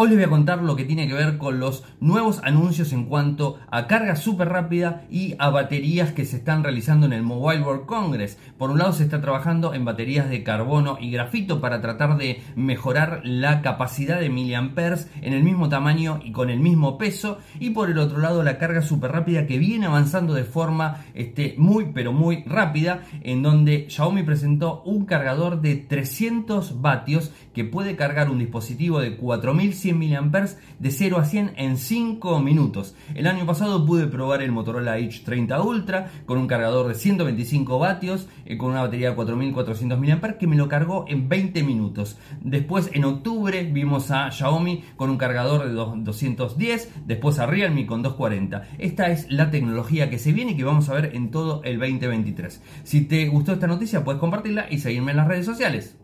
Hoy 0.00 0.10
les 0.10 0.18
voy 0.18 0.26
a 0.26 0.30
contar 0.30 0.62
lo 0.62 0.76
que 0.76 0.84
tiene 0.84 1.08
que 1.08 1.14
ver 1.14 1.38
con 1.38 1.58
los 1.58 1.82
nuevos 1.98 2.40
anuncios 2.44 2.92
en 2.92 3.06
cuanto 3.06 3.58
a 3.68 3.88
carga 3.88 4.14
súper 4.14 4.48
rápida 4.48 5.02
y 5.10 5.34
a 5.40 5.50
baterías 5.50 6.12
que 6.12 6.24
se 6.24 6.36
están 6.36 6.62
realizando 6.62 7.04
en 7.06 7.12
el 7.12 7.24
Mobile 7.24 7.62
World 7.62 7.86
Congress. 7.86 8.38
Por 8.58 8.70
un 8.70 8.78
lado 8.78 8.92
se 8.92 9.02
está 9.02 9.20
trabajando 9.20 9.74
en 9.74 9.84
baterías 9.84 10.30
de 10.30 10.44
carbono 10.44 10.98
y 11.00 11.10
grafito 11.10 11.60
para 11.60 11.80
tratar 11.80 12.16
de 12.16 12.40
mejorar 12.54 13.22
la 13.24 13.60
capacidad 13.60 14.20
de 14.20 14.30
miliamperes 14.30 15.10
en 15.20 15.32
el 15.32 15.42
mismo 15.42 15.68
tamaño 15.68 16.20
y 16.22 16.30
con 16.30 16.48
el 16.48 16.60
mismo 16.60 16.96
peso. 16.96 17.38
Y 17.58 17.70
por 17.70 17.90
el 17.90 17.98
otro 17.98 18.18
lado 18.18 18.44
la 18.44 18.56
carga 18.58 18.82
súper 18.82 19.10
rápida 19.10 19.48
que 19.48 19.58
viene 19.58 19.86
avanzando 19.86 20.32
de 20.32 20.44
forma 20.44 21.06
este, 21.14 21.56
muy 21.58 21.86
pero 21.92 22.12
muy 22.12 22.44
rápida 22.44 23.02
en 23.22 23.42
donde 23.42 23.86
Xiaomi 23.88 24.22
presentó 24.22 24.80
un 24.84 25.06
cargador 25.06 25.60
de 25.60 25.74
300 25.74 26.80
vatios 26.80 27.32
que 27.52 27.64
puede 27.64 27.96
cargar 27.96 28.30
un 28.30 28.38
dispositivo 28.38 29.00
de 29.00 29.16
4100 29.16 29.87
mAh 29.92 30.48
de 30.78 30.90
0 30.90 31.18
a 31.18 31.24
100 31.24 31.52
en 31.56 31.76
5 31.76 32.40
minutos. 32.40 32.94
El 33.14 33.26
año 33.26 33.46
pasado 33.46 33.84
pude 33.84 34.06
probar 34.06 34.42
el 34.42 34.52
Motorola 34.52 34.98
H30 34.98 35.64
Ultra 35.64 36.10
con 36.26 36.38
un 36.38 36.46
cargador 36.46 36.88
de 36.88 36.94
125 36.94 37.78
vatios 37.78 38.28
eh, 38.44 38.56
con 38.56 38.70
una 38.70 38.82
batería 38.82 39.10
de 39.10 39.16
4400 39.16 39.98
mAh 39.98 40.38
que 40.38 40.46
me 40.46 40.56
lo 40.56 40.68
cargó 40.68 41.04
en 41.08 41.28
20 41.28 41.62
minutos. 41.62 42.18
Después 42.40 42.90
en 42.92 43.04
octubre 43.04 43.64
vimos 43.64 44.10
a 44.10 44.30
Xiaomi 44.30 44.84
con 44.96 45.10
un 45.10 45.18
cargador 45.18 45.66
de 45.66 45.72
210, 45.72 46.92
después 47.06 47.38
a 47.38 47.46
Realme 47.46 47.86
con 47.86 48.02
240. 48.02 48.68
Esta 48.78 49.10
es 49.10 49.30
la 49.30 49.50
tecnología 49.50 50.10
que 50.10 50.18
se 50.18 50.32
viene 50.32 50.52
y 50.52 50.56
que 50.56 50.64
vamos 50.64 50.88
a 50.88 50.94
ver 50.94 51.14
en 51.14 51.30
todo 51.30 51.62
el 51.64 51.78
2023. 51.78 52.62
Si 52.84 53.02
te 53.02 53.28
gustó 53.28 53.52
esta 53.52 53.66
noticia 53.66 54.04
puedes 54.04 54.20
compartirla 54.20 54.66
y 54.70 54.78
seguirme 54.78 55.12
en 55.12 55.16
las 55.18 55.28
redes 55.28 55.46
sociales. 55.46 55.96